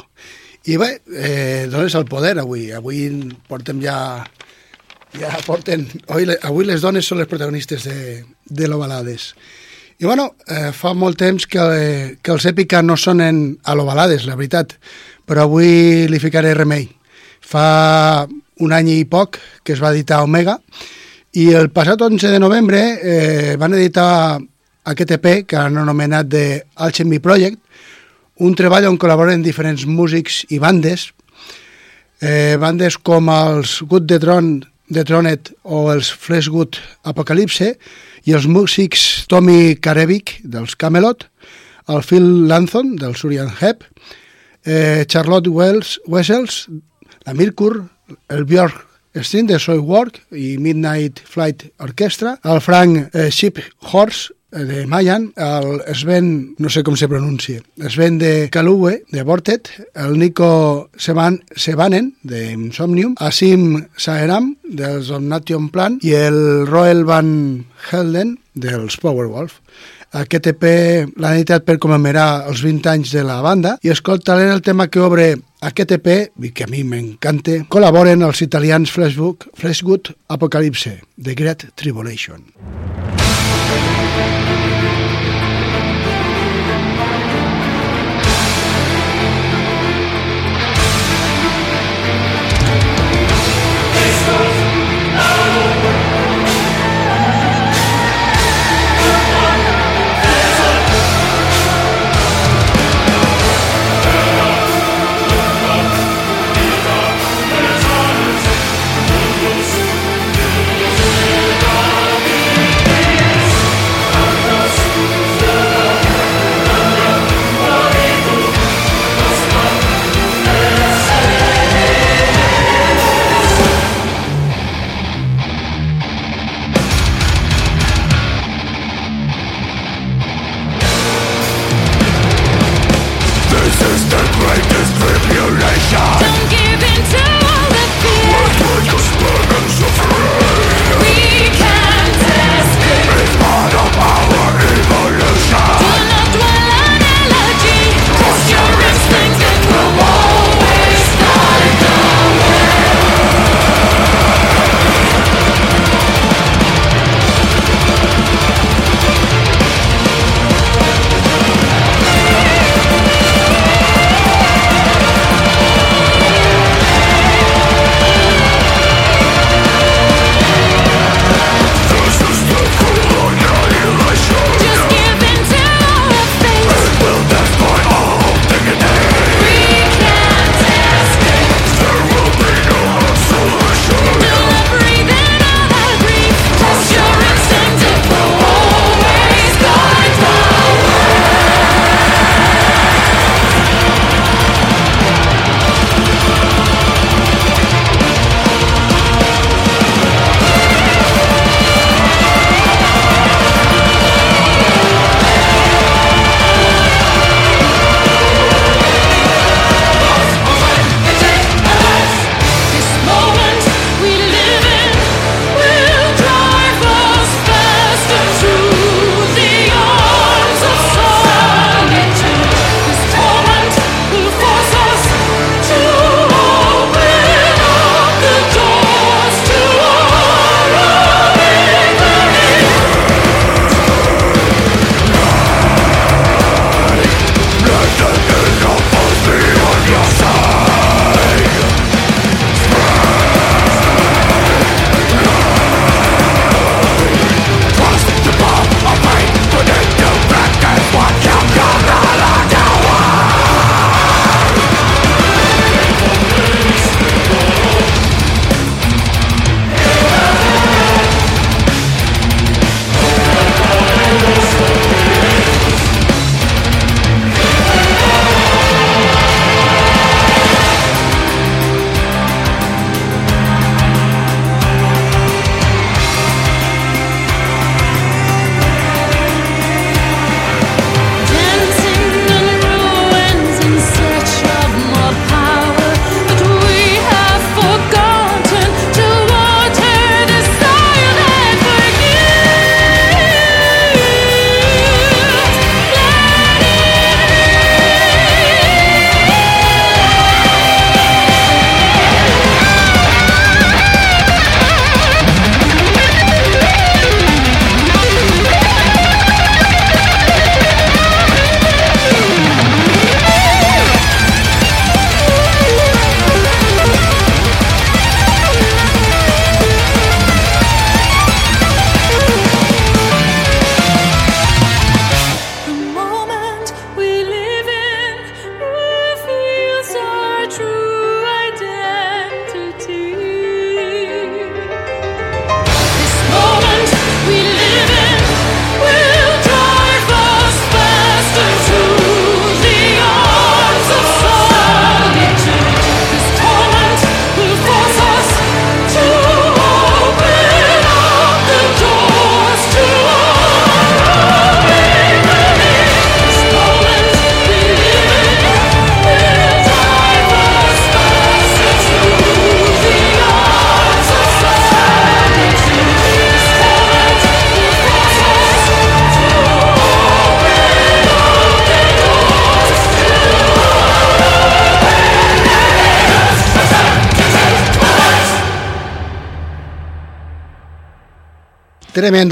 I 0.71 0.77
bé, 0.77 0.89
eh, 1.17 1.67
dones 1.71 1.95
el 1.97 2.05
poder 2.05 2.35
avui. 2.39 2.69
Avui 2.75 3.07
portem 3.49 3.79
ja 3.81 3.97
ja 5.19 5.31
porten... 5.45 5.87
Avui, 6.07 6.65
les 6.67 6.83
dones 6.83 7.07
són 7.07 7.21
les 7.21 7.29
protagonistes 7.29 7.87
de, 7.87 8.21
de 8.45 8.69
l'Ovalades. 8.69 9.31
I 10.01 10.07
bueno, 10.07 10.31
eh, 10.47 10.71
fa 10.73 10.95
molt 10.97 11.19
temps 11.21 11.45
que, 11.45 11.63
que 12.21 12.33
els 12.33 12.47
Èpica 12.49 12.81
no 12.81 12.97
sonen 12.97 13.43
a 13.63 13.75
l'Ovalades, 13.77 14.25
la 14.25 14.37
veritat, 14.39 14.73
però 15.27 15.45
avui 15.45 16.07
li 16.09 16.21
ficaré 16.21 16.55
remei. 16.57 16.87
Fa 17.41 18.25
un 18.61 18.73
any 18.73 18.89
i 18.95 19.03
poc 19.09 19.37
que 19.65 19.75
es 19.75 19.81
va 19.81 19.91
editar 19.93 20.23
Omega 20.25 20.57
i 21.37 21.51
el 21.55 21.69
passat 21.71 22.01
11 22.01 22.33
de 22.33 22.39
novembre 22.41 22.81
eh, 22.97 23.53
van 23.59 23.73
editar 23.77 24.39
aquest 24.91 25.13
EP 25.15 25.27
que 25.47 25.57
han 25.57 25.77
anomenat 25.77 26.27
de 26.27 26.43
Alchemy 26.75 27.21
Project, 27.23 27.57
un 28.41 28.55
treball 28.57 28.89
on 28.89 28.97
col·laboren 28.97 29.43
diferents 29.45 29.85
músics 29.85 30.41
i 30.49 30.57
bandes, 30.59 31.11
eh, 32.21 32.57
bandes 32.59 32.97
com 32.97 33.29
els 33.29 33.79
Good 33.85 34.09
the 34.09 34.19
Drone 34.19 34.70
de 34.91 35.03
Tronet 35.07 35.53
o 35.63 35.85
els 35.93 36.11
Fleshwood 36.11 36.77
Apocalypse 37.07 37.71
i 38.27 38.35
els 38.35 38.47
músics 38.51 39.25
Tommy 39.31 39.77
Karevic 39.79 40.37
dels 40.43 40.75
Camelot, 40.75 41.25
el 41.89 42.03
Phil 42.05 42.27
Lanthon 42.51 42.95
del 42.99 43.15
Surian 43.15 43.49
Hep, 43.61 43.85
eh, 44.65 45.05
Charlotte 45.07 45.49
Wells, 45.49 45.97
Wessels, 46.07 46.67
la 47.25 47.33
Mirkur, 47.33 47.85
el 48.29 48.45
Björk 48.45 48.87
String 49.15 49.47
de 49.47 49.59
Soy 49.59 49.77
Work 49.77 50.21
i 50.31 50.57
Midnight 50.57 51.19
Flight 51.27 51.65
Orchestra, 51.79 52.37
el 52.43 52.61
Frank 52.63 53.15
eh, 53.15 53.29
Ship 53.29 53.59
Horse 53.91 54.31
de 54.51 54.85
Mayan, 54.85 55.33
el 55.35 55.95
Sven, 55.95 56.55
no 56.59 56.69
sé 56.69 56.83
com 56.83 56.97
se 56.99 57.07
pronuncia, 57.07 57.61
Sven 57.89 58.17
de 58.19 58.49
Kaluwe, 58.51 59.03
de 59.11 59.23
Vortet, 59.23 59.71
el 59.95 60.19
Nico 60.19 60.89
Seban, 60.97 61.41
Sebanen, 61.55 62.15
de 62.23 62.51
Insomnium, 62.51 63.15
Asim 63.19 63.87
Saeram, 63.97 64.55
dels 64.63 65.09
Omnation 65.09 65.69
Plan, 65.71 65.97
i 66.03 66.13
el 66.17 66.67
Roel 66.67 67.05
Van 67.07 67.65
Helden, 67.89 68.37
dels 68.53 68.99
Powerwolf. 68.99 69.61
Aquest 70.11 70.49
EP 70.51 70.65
l'han 71.15 71.37
editat 71.37 71.63
per 71.63 71.77
commemorar 71.79 72.43
els 72.51 72.59
20 72.65 72.89
anys 72.91 73.13
de 73.15 73.23
la 73.23 73.39
banda 73.39 73.77
i 73.79 73.93
escoltaré 73.93 74.49
el 74.51 74.59
tema 74.59 74.89
que 74.91 74.99
obre 74.99 75.29
aquest 75.63 75.95
EP, 75.95 76.09
i 76.43 76.51
que 76.51 76.67
a 76.67 76.71
mi 76.71 76.83
m'encanta, 76.83 77.61
col·laboren 77.71 78.27
els 78.27 78.43
italians 78.43 78.91
Flashbook, 78.91 79.47
Flashwood 79.55 80.11
Apocalypse, 80.27 80.97
The 81.15 81.37
Great 81.37 81.69
Tribulation. 81.79 82.43
tremendo 83.71 84.40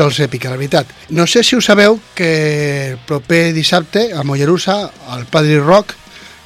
els 0.03 0.19
èpica, 0.23 0.51
la 0.51 0.59
veritat. 0.59 0.89
No 1.09 1.25
sé 1.27 1.43
si 1.43 1.55
ho 1.55 1.61
sabeu 1.61 1.99
que 2.15 2.31
el 2.91 2.97
proper 3.07 3.51
dissabte 3.53 4.09
a 4.13 4.23
Mollerussa, 4.23 4.79
al 5.09 5.25
Padri 5.25 5.59
Rock, 5.59 5.95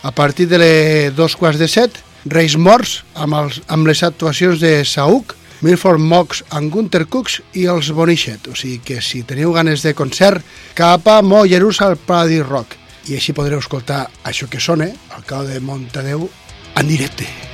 a 0.03 0.11
partir 0.11 0.47
de 0.47 0.59
les 0.59 1.15
dos 1.15 1.35
quarts 1.35 1.59
de 1.59 1.67
set, 1.67 2.01
Reis 2.25 2.57
Morts, 2.57 3.03
amb, 3.15 3.35
els, 3.35 3.61
amb 3.67 3.87
les 3.87 4.03
actuacions 4.03 4.59
de 4.59 4.83
Saúc, 4.87 5.35
Milford 5.63 5.99
Mox 5.99 6.41
amb 6.51 6.73
Gunter 6.73 7.05
Cooks 7.07 7.37
i 7.55 7.63
els 7.71 7.93
Bonichet. 7.95 8.49
O 8.51 8.55
sigui 8.55 8.81
que 8.83 8.99
si 9.01 9.23
teniu 9.23 9.55
ganes 9.55 9.83
de 9.83 9.95
concert, 9.95 10.43
cap 10.75 11.07
a 11.07 11.21
Mollerussa 11.23 11.87
al 11.87 11.95
Padri 11.95 12.41
Rock. 12.43 12.75
I 13.07 13.15
així 13.19 13.35
podreu 13.35 13.63
escoltar 13.63 14.05
això 14.27 14.51
que 14.51 14.59
sona, 14.63 14.91
al 15.15 15.23
cau 15.27 15.47
de 15.47 15.63
Montadeu, 15.63 16.27
en 16.75 16.87
directe. 16.87 17.52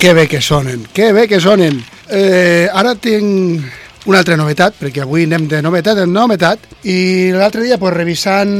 Que 0.00 0.14
bé 0.14 0.26
que 0.28 0.40
sonen, 0.40 0.86
que 0.94 1.12
bé 1.12 1.28
que 1.28 1.38
sonen. 1.44 1.74
Eh, 2.08 2.66
ara 2.72 2.94
tinc 2.96 4.06
una 4.08 4.22
altra 4.22 4.38
novetat, 4.40 4.78
perquè 4.80 5.02
avui 5.04 5.26
anem 5.26 5.44
de 5.44 5.58
novetat 5.60 5.98
en 6.00 6.14
novetat, 6.16 6.62
i 6.88 7.28
l'altre 7.36 7.60
dia, 7.66 7.76
pues, 7.76 7.92
revisant 7.92 8.54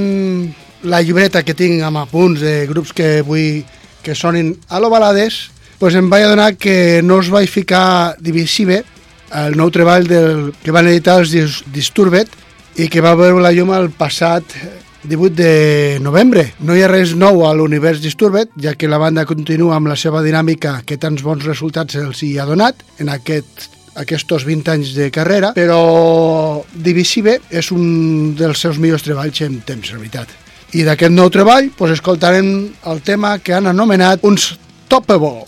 la 0.84 1.00
llibreta 1.00 1.40
que 1.40 1.56
tinc 1.56 1.80
amb 1.80 2.02
apunts 2.02 2.44
de 2.44 2.66
grups 2.68 2.92
que 2.92 3.22
vull 3.24 3.64
que 4.04 4.12
sonin 4.14 4.52
a 4.68 4.82
lo 4.84 4.90
balades, 4.92 5.48
pues 5.80 5.96
em 5.96 6.12
vaig 6.12 6.26
adonar 6.26 6.58
que 6.60 7.00
no 7.00 7.16
us 7.24 7.32
vaig 7.32 7.48
ficar 7.48 8.20
Divisive, 8.20 8.82
el 9.32 9.56
nou 9.56 9.72
treball 9.72 10.04
del, 10.12 10.52
que 10.60 10.76
van 10.76 10.92
editar 10.92 11.22
els 11.22 11.32
Disturbed 11.72 12.28
i 12.76 12.92
que 12.92 13.00
va 13.00 13.16
veure 13.16 13.40
la 13.40 13.56
llum 13.56 13.72
el 13.72 13.88
passat 13.96 14.44
18 15.04 15.34
de 15.36 15.98
novembre. 16.02 16.50
No 16.60 16.76
hi 16.76 16.84
ha 16.84 16.90
res 16.90 17.14
nou 17.16 17.44
a 17.46 17.54
l'univers 17.56 18.02
Disturbed, 18.02 18.52
ja 18.60 18.74
que 18.76 18.88
la 18.90 19.00
banda 19.00 19.26
continua 19.28 19.76
amb 19.76 19.90
la 19.90 19.96
seva 19.96 20.22
dinàmica 20.22 20.80
que 20.86 21.00
tants 21.00 21.24
bons 21.24 21.46
resultats 21.48 21.96
els 22.00 22.22
hi 22.22 22.36
ha 22.38 22.48
donat 22.48 22.84
en 23.00 23.12
aquest 23.12 23.70
aquests 24.00 24.44
20 24.46 24.70
anys 24.70 24.94
de 24.94 25.10
carrera, 25.10 25.50
però 25.56 26.62
Divisive 26.72 27.40
és 27.50 27.70
un 27.74 28.34
dels 28.38 28.62
seus 28.62 28.78
millors 28.78 29.04
treballs 29.04 29.42
en 29.42 29.60
temps, 29.66 29.92
en 29.92 29.98
veritat. 29.98 30.30
I 30.72 30.86
d'aquest 30.86 31.12
nou 31.12 31.30
treball 31.34 31.72
pues, 31.76 31.96
escoltarem 31.98 32.70
el 32.86 33.02
tema 33.02 33.38
que 33.42 33.56
han 33.56 33.66
anomenat 33.66 34.22
uns 34.22 34.52
Topable. 34.90 35.46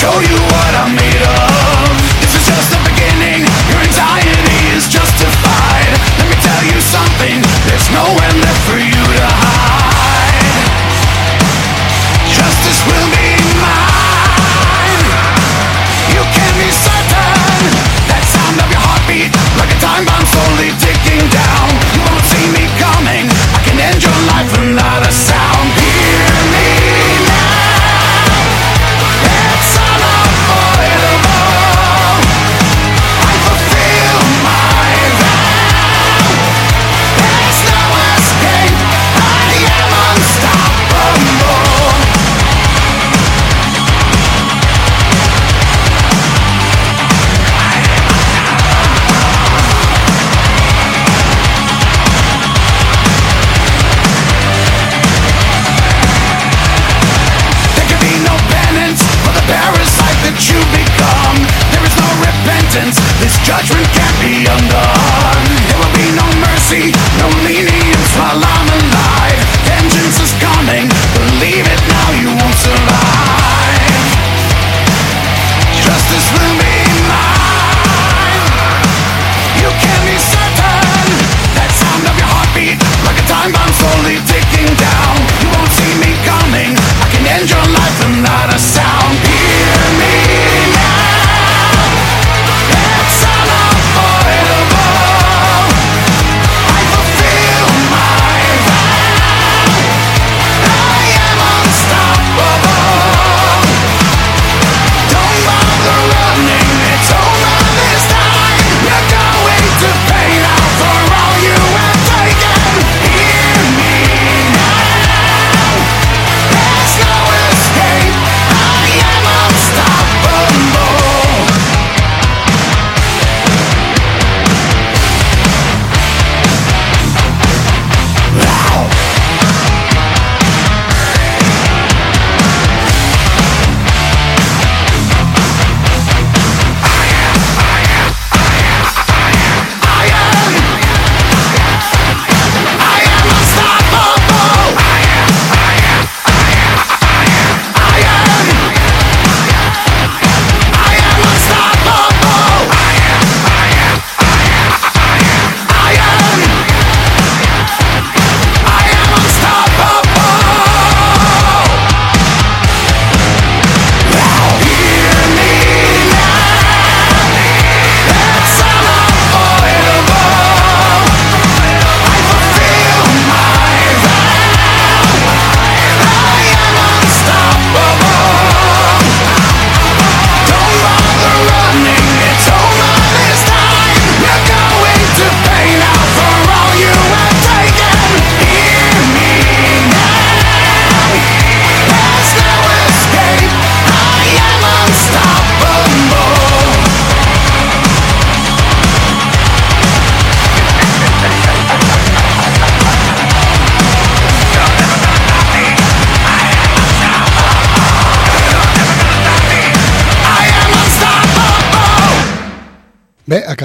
Show 0.00 0.16
you 0.16 0.38
what 0.48 0.72
I'm 0.80 0.96
made 0.96 1.24
of. 1.28 1.92
This 2.24 2.32
is 2.32 2.44
just 2.48 2.72
the 2.72 2.80
beginning. 2.88 3.44
Your 3.68 3.84
anxiety 3.84 4.72
is 4.72 4.88
justified. 4.88 5.92
Let 6.16 6.24
me 6.24 6.36
tell 6.40 6.62
you 6.72 6.80
something. 6.80 7.36
There's 7.68 7.84
nowhere 7.92 8.32
left 8.40 8.49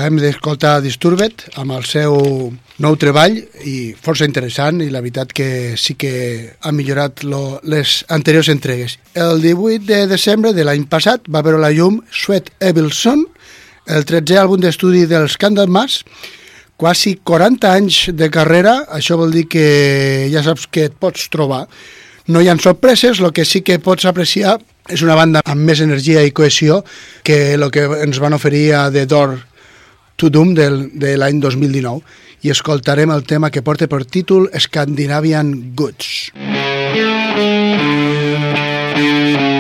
acabem 0.06 0.22
d'escoltar 0.22 0.84
Disturbed 0.86 1.48
amb 1.58 1.74
el 1.74 1.86
seu 1.90 2.14
nou 2.84 2.96
treball 3.02 3.40
i 3.66 3.96
força 3.98 4.28
interessant 4.28 4.84
i 4.86 4.92
la 4.94 5.00
veritat 5.02 5.32
que 5.34 5.48
sí 5.82 5.96
que 5.98 6.12
ha 6.62 6.74
millorat 6.76 7.24
lo, 7.26 7.58
les 7.66 8.04
anteriors 8.14 8.52
entregues. 8.54 9.00
El 9.18 9.42
18 9.42 9.88
de 9.88 10.04
desembre 10.06 10.52
de 10.54 10.62
l'any 10.68 10.84
passat 10.92 11.26
va 11.26 11.42
veure 11.42 11.58
la 11.58 11.72
llum 11.74 12.04
Sweat 12.14 12.52
Evilson, 12.62 13.24
el 13.90 14.06
13è 14.06 14.38
àlbum 14.44 14.62
d'estudi 14.62 15.08
dels 15.10 15.40
Candlemas, 15.42 16.04
quasi 16.78 17.16
40 17.26 17.74
anys 17.74 18.00
de 18.14 18.30
carrera, 18.30 18.84
això 18.94 19.18
vol 19.18 19.34
dir 19.34 19.48
que 19.50 20.30
ja 20.30 20.46
saps 20.46 20.68
que 20.70 20.86
et 20.92 21.00
pots 21.02 21.32
trobar. 21.34 21.64
No 22.30 22.46
hi 22.46 22.52
ha 22.54 22.58
sorpreses, 22.62 23.24
el 23.26 23.34
que 23.34 23.42
sí 23.42 23.64
que 23.66 23.82
pots 23.82 24.06
apreciar 24.06 24.60
és 24.86 25.02
una 25.02 25.18
banda 25.18 25.42
amb 25.50 25.66
més 25.66 25.82
energia 25.82 26.22
i 26.22 26.30
cohesió 26.30 26.84
que 27.26 27.56
el 27.58 27.72
que 27.74 27.90
ens 28.06 28.22
van 28.22 28.38
oferir 28.38 28.68
a 28.78 28.86
The 28.94 29.08
Door 29.10 29.55
to 30.16 30.30
Doom 30.30 30.54
del, 30.56 30.90
de 30.94 31.16
l'any 31.18 31.40
2019 31.44 32.02
i 32.46 32.52
escoltarem 32.54 33.12
el 33.12 33.24
tema 33.26 33.52
que 33.52 33.64
porta 33.66 33.88
per 33.90 34.06
títol 34.06 34.50
Scandinavian 34.54 35.74
Goods. 35.76 36.32
Thank 38.96 39.55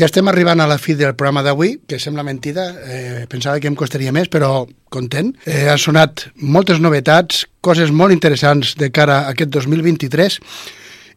ja 0.00 0.08
estem 0.08 0.28
arribant 0.30 0.62
a 0.64 0.66
la 0.68 0.78
fi 0.80 0.94
del 0.96 1.12
programa 1.12 1.42
d'avui, 1.44 1.74
que 1.86 1.98
sembla 2.00 2.24
mentida, 2.24 2.70
eh, 2.88 3.26
pensava 3.28 3.60
que 3.60 3.68
em 3.68 3.76
costaria 3.76 4.12
més, 4.16 4.30
però 4.32 4.64
content. 4.88 5.34
Eh, 5.44 5.68
ha 5.68 5.76
sonat 5.76 6.30
moltes 6.40 6.80
novetats, 6.80 7.44
coses 7.60 7.92
molt 7.92 8.14
interessants 8.14 8.72
de 8.80 8.88
cara 8.90 9.26
a 9.26 9.34
aquest 9.34 9.50
2023, 9.52 10.38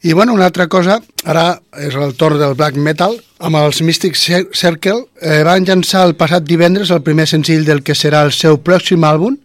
i 0.04 0.12
bueno, 0.12 0.34
una 0.36 0.50
altra 0.52 0.68
cosa, 0.68 0.98
ara 1.24 1.62
és 1.80 1.96
el 1.96 2.12
torn 2.20 2.42
del 2.42 2.58
black 2.60 2.76
metal, 2.76 3.16
amb 3.40 3.56
els 3.62 3.80
Mystic 3.82 4.20
Circle, 4.20 5.06
eh, 5.22 5.40
van 5.48 5.64
llançar 5.64 6.04
el 6.04 6.18
passat 6.20 6.44
divendres 6.44 6.92
el 6.92 7.06
primer 7.08 7.30
senzill 7.32 7.64
del 7.64 7.86
que 7.88 7.96
serà 7.96 8.26
el 8.28 8.36
seu 8.36 8.60
pròxim 8.60 9.08
àlbum, 9.08 9.40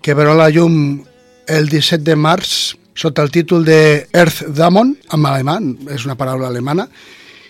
que 0.00 0.14
veurà 0.14 0.36
la 0.38 0.50
llum 0.54 1.02
el 1.50 1.66
17 1.68 2.04
de 2.06 2.14
març 2.14 2.76
sota 2.94 3.26
el 3.26 3.34
títol 3.34 3.64
de 3.66 4.06
Earth 4.14 4.46
Damon, 4.54 4.94
en 5.12 5.26
alemany, 5.26 5.74
és 5.90 6.06
una 6.06 6.14
paraula 6.14 6.46
alemana, 6.54 6.86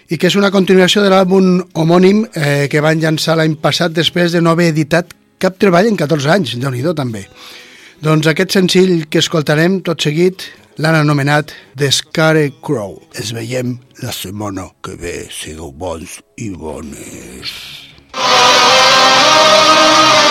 i 0.08 0.18
que 0.18 0.30
és 0.30 0.36
una 0.38 0.52
continuació 0.54 1.02
de 1.02 1.10
l'àlbum 1.12 1.60
homònim 1.74 2.24
eh, 2.32 2.66
que 2.70 2.82
van 2.84 3.00
llançar 3.02 3.38
l'any 3.38 3.56
passat 3.62 3.96
després 3.96 4.32
de 4.32 4.42
no 4.42 4.54
haver 4.54 4.70
editat 4.72 5.14
cap 5.42 5.58
treball 5.58 5.90
en 5.90 5.98
14 5.98 6.30
anys, 6.32 6.54
déu 6.60 6.70
nhi 6.70 6.84
també. 6.94 7.26
Doncs 8.02 8.28
aquest 8.28 8.52
senzill 8.52 9.08
que 9.08 9.22
escoltarem 9.24 9.80
tot 9.82 10.04
seguit 10.04 10.44
l'han 10.76 11.00
anomenat 11.00 11.54
The 11.76 11.90
Scare 11.90 12.50
Crow. 12.60 13.00
Es 13.16 13.32
veiem 13.32 13.78
la 14.02 14.12
setmana 14.12 14.68
que 14.84 14.96
ve. 15.00 15.16
Sigueu 15.32 15.72
bons 15.72 16.20
i 16.36 16.50
bones. 16.50 17.86
your 18.16 20.25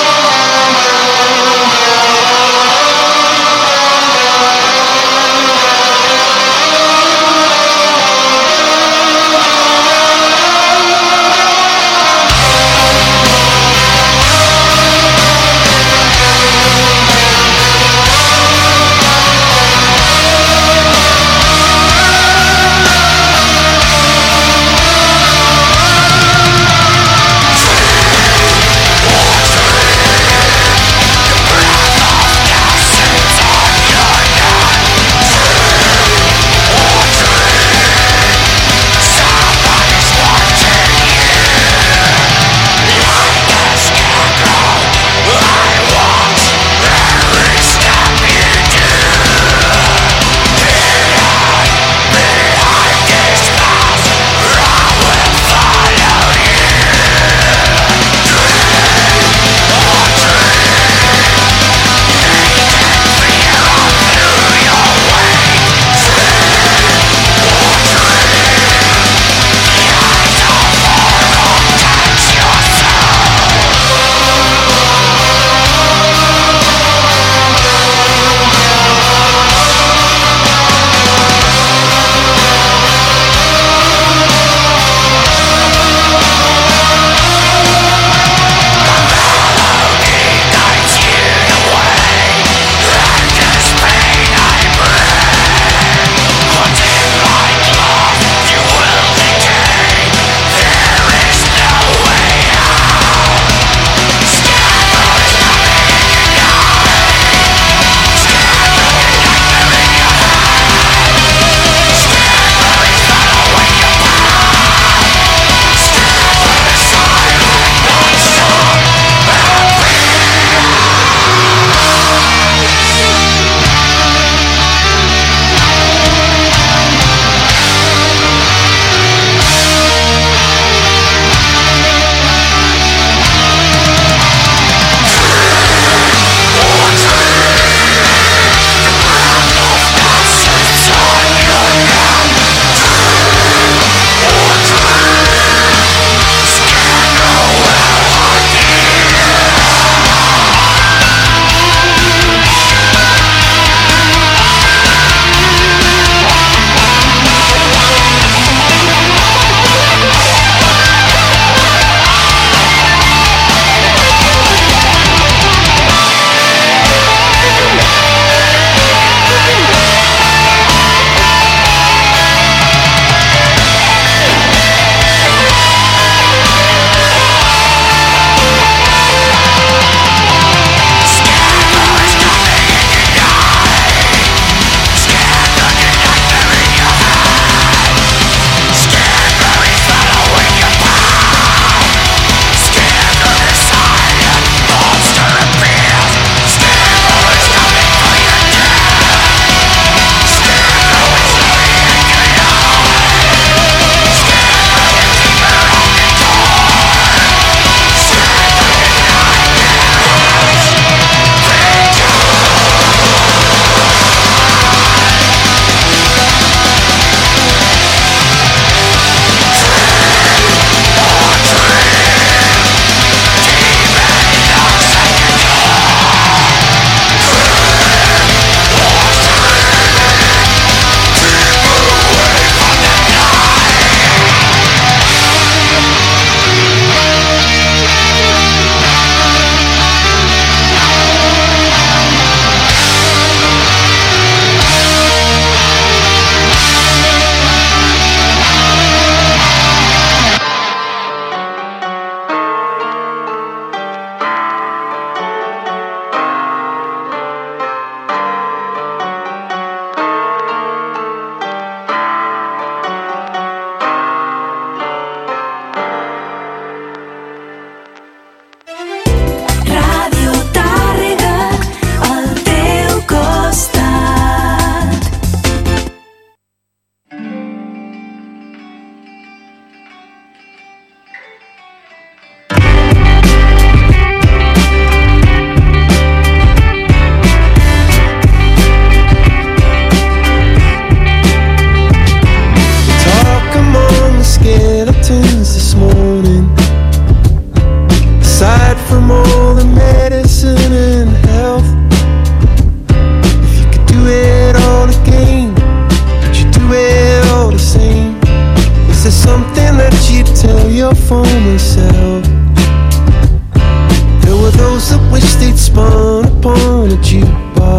upon 317.22 317.72
a 317.72 317.75